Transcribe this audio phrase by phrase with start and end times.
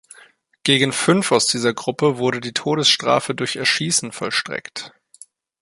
[0.63, 4.93] Gegen fünf aus dieser Gruppe wurde die Todesstrafe durch Erschießen vollstreckt.